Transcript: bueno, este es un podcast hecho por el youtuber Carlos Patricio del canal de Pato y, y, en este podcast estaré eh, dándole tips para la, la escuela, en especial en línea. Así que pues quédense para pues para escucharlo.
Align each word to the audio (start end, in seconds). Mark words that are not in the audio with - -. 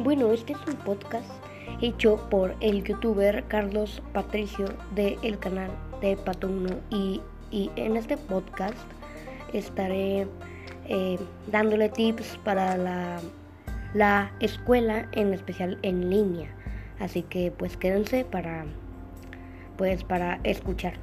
bueno, 0.00 0.32
este 0.32 0.52
es 0.52 0.58
un 0.66 0.74
podcast 0.76 1.28
hecho 1.80 2.16
por 2.30 2.54
el 2.60 2.84
youtuber 2.84 3.44
Carlos 3.48 4.02
Patricio 4.12 4.66
del 4.94 5.38
canal 5.38 5.70
de 6.00 6.16
Pato 6.16 6.48
y, 6.90 7.20
y, 7.50 7.70
en 7.76 7.96
este 7.96 8.16
podcast 8.16 8.76
estaré 9.52 10.26
eh, 10.86 11.18
dándole 11.50 11.88
tips 11.88 12.38
para 12.44 12.76
la, 12.76 13.20
la 13.94 14.32
escuela, 14.40 15.08
en 15.12 15.34
especial 15.34 15.78
en 15.82 16.10
línea. 16.10 16.48
Así 17.00 17.22
que 17.22 17.50
pues 17.50 17.76
quédense 17.76 18.24
para 18.24 18.66
pues 19.76 20.04
para 20.04 20.40
escucharlo. 20.44 21.00